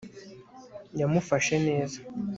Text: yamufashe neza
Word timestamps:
yamufashe 0.99 1.55
neza 1.67 1.97